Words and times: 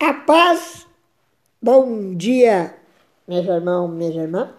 A 0.00 0.14
paz, 0.14 0.86
bom 1.60 2.14
dia, 2.14 2.72
meus 3.26 3.44
irmãos, 3.44 3.88
minhas 3.88 4.14
irmãs. 4.14 4.50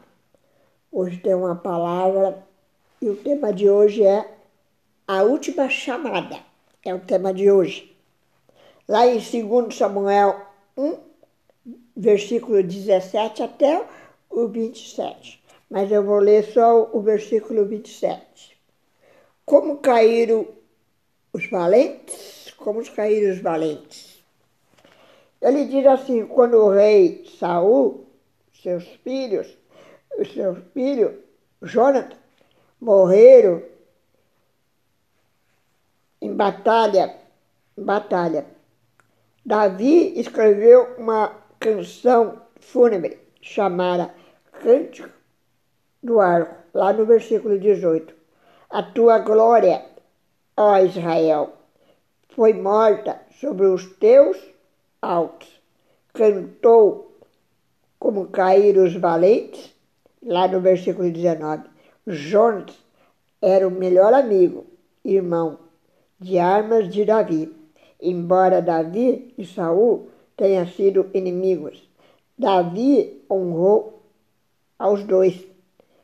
Hoje 0.91 1.15
tem 1.19 1.33
uma 1.33 1.55
palavra 1.55 2.45
e 3.01 3.07
o 3.07 3.15
tema 3.15 3.53
de 3.53 3.69
hoje 3.69 4.03
é 4.03 4.29
a 5.07 5.23
última 5.23 5.69
chamada. 5.69 6.37
É 6.83 6.93
o 6.93 6.99
tema 6.99 7.33
de 7.33 7.49
hoje. 7.49 7.95
Lá 8.85 9.07
em 9.07 9.17
2 9.17 9.73
Samuel 9.73 10.45
1, 10.75 10.97
versículo 11.95 12.61
17 12.61 13.41
até 13.41 13.87
o 14.29 14.45
27. 14.45 15.41
Mas 15.69 15.89
eu 15.89 16.03
vou 16.03 16.19
ler 16.19 16.43
só 16.51 16.89
o 16.91 16.99
versículo 16.99 17.65
27. 17.65 18.59
Como 19.45 19.77
caíram 19.77 20.49
os 21.31 21.49
valentes? 21.49 22.53
Como 22.57 22.83
caíram 22.91 23.31
os 23.31 23.39
valentes? 23.39 24.18
Ele 25.41 25.65
diz 25.65 25.85
assim, 25.85 26.25
quando 26.25 26.57
o 26.57 26.69
rei 26.69 27.25
Saul, 27.39 28.05
seus 28.61 28.85
filhos, 29.03 29.47
os 30.17 30.33
seus 30.33 30.59
filhos, 30.73 31.13
Jonathan, 31.61 32.17
morreram 32.79 33.63
em 36.21 36.33
batalha, 36.33 37.15
batalha. 37.77 38.45
Davi 39.45 40.19
escreveu 40.19 40.95
uma 40.97 41.33
canção 41.59 42.41
fúnebre 42.59 43.19
chamada 43.41 44.13
Cântico 44.61 45.09
do 46.03 46.19
Arco, 46.19 46.55
lá 46.73 46.91
no 46.91 47.05
versículo 47.05 47.57
18. 47.57 48.13
A 48.69 48.83
tua 48.83 49.19
glória, 49.19 49.83
ó 50.55 50.77
Israel, 50.79 51.53
foi 52.29 52.53
morta 52.53 53.21
sobre 53.39 53.65
os 53.65 53.85
teus 53.97 54.37
altos. 55.01 55.49
Cantou 56.13 57.11
como 57.99 58.27
caíram 58.27 58.85
os 58.85 58.95
valentes, 58.95 59.73
lá 60.23 60.47
no 60.47 60.61
versículo 60.61 61.11
19. 61.11 61.63
Jonas 62.07 62.77
era 63.41 63.67
o 63.67 63.71
melhor 63.71 64.13
amigo, 64.13 64.65
irmão 65.03 65.59
de 66.19 66.37
armas 66.37 66.89
de 66.89 67.05
Davi. 67.05 67.55
Embora 68.01 68.61
Davi 68.61 69.33
e 69.37 69.45
Saul 69.45 70.09
tenham 70.35 70.65
sido 70.67 71.09
inimigos, 71.13 71.89
Davi 72.37 73.23
honrou 73.29 74.01
aos 74.77 75.03
dois. 75.03 75.45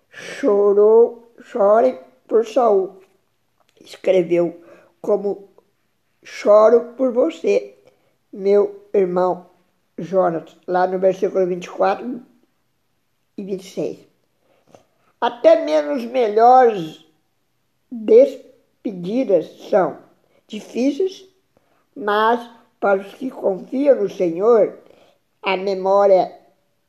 Chorou, 0.09 1.31
chore 1.41 1.97
por 2.27 2.45
Saul. 2.45 2.97
Escreveu 3.79 4.61
como 5.01 5.49
choro 6.23 6.93
por 6.97 7.13
você 7.13 7.74
meu 8.35 8.83
irmão 8.93 9.45
Jonas, 9.97 10.57
lá 10.67 10.85
no 10.85 10.99
versículo 10.99 11.47
24 11.47 12.21
e 13.37 13.43
26. 13.43 13.99
Até 15.21 15.63
mesmo 15.63 15.93
os 15.93 16.03
melhores 16.03 17.05
despedidas 17.89 19.69
são 19.69 19.99
difíceis, 20.49 21.25
mas 21.95 22.49
para 22.77 22.99
os 22.99 23.13
que 23.13 23.31
confiam 23.31 24.03
no 24.03 24.09
Senhor, 24.09 24.79
a 25.41 25.55
memória 25.55 26.37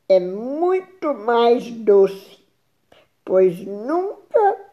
é 0.09 0.19
muito 0.19 1.15
mais 1.15 1.71
doce, 1.71 2.41
pois 3.25 3.65
nunca 3.65 4.67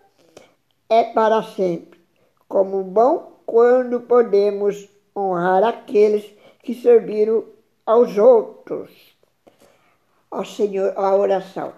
é 0.89 1.03
para 1.03 1.43
sempre. 1.43 2.01
Como 2.47 2.83
bom 2.83 3.41
quando 3.45 4.01
podemos 4.01 4.89
honrar 5.15 5.63
aqueles 5.63 6.41
que 6.63 6.73
serviram 6.73 7.45
aos 7.85 8.17
outros. 8.17 8.89
Ao 10.31 10.45
Senhor, 10.45 10.97
a 10.97 11.15
oração. 11.15 11.73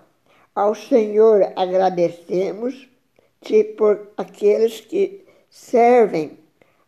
Ao 0.53 0.73
Senhor 0.73 1.51
agradecemos-te 1.55 3.63
por 3.75 4.11
aqueles 4.15 4.79
que 4.79 5.25
servem 5.49 6.39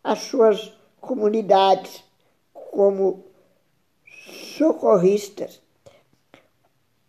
as 0.03 0.19
suas 0.19 0.71
comunidades 1.01 2.03
como 2.53 3.25
socorristas. 4.55 5.61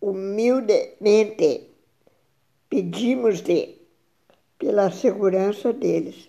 Humildemente 0.01 1.69
pedimos-te 2.69 3.79
pela 4.57 4.91
segurança 4.91 5.71
deles. 5.71 6.27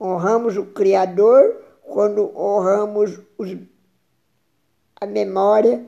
Honramos 0.00 0.56
o 0.56 0.66
Criador 0.66 1.67
quando 1.88 2.30
honramos 2.36 3.18
os, 3.38 3.56
a 5.00 5.06
memória 5.06 5.84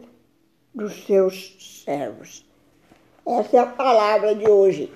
dos 0.74 1.04
seus 1.04 1.82
servos. 1.84 2.44
Essa 3.26 3.58
é 3.58 3.60
a 3.60 3.66
palavra 3.66 4.34
de 4.34 4.48
hoje, 4.48 4.92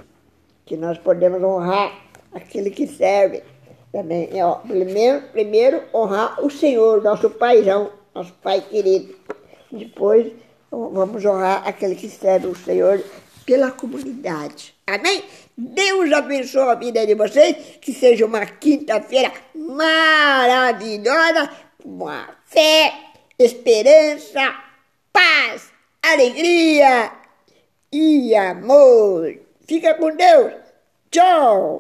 que 0.65 0.77
nós 0.77 0.99
podemos 0.99 1.43
honrar 1.43 1.93
aquele 2.33 2.71
que 2.71 2.87
serve. 2.87 3.43
Também, 3.93 4.43
ó, 4.43 4.57
primeiro, 4.57 5.29
primeiro 5.29 5.83
honrar 5.95 6.45
o 6.45 6.51
Senhor, 6.51 7.03
nosso 7.03 7.31
paizão, 7.31 7.93
nosso 8.15 8.33
pai 8.43 8.61
querido. 8.63 9.15
Depois 9.71 10.33
vamos 10.71 11.25
honrar 11.25 11.69
aquele 11.69 11.95
que 11.95 12.09
serve 12.09 12.47
o 12.47 12.57
Senhor 12.57 13.01
pela 13.45 13.71
comunidade. 13.71 14.75
Amém? 14.87 15.25
Deus 15.57 16.13
abençoe 16.13 16.71
a 16.71 16.75
vida 16.75 17.07
de 17.07 17.15
vocês, 17.15 17.79
que 17.81 17.93
seja 17.93 18.27
uma 18.27 18.45
quinta-feira 18.45 19.33
maravilhosa, 19.55 21.51
com 21.83 22.09
fé, 22.45 22.93
esperança, 23.39 24.55
paz, 25.13 25.71
alegria 26.03 27.13
e 27.93 28.35
amor. 28.35 29.39
Fica 29.67 29.95
com 29.95 30.15
Deus. 30.15 30.53
Tchau. 31.11 31.73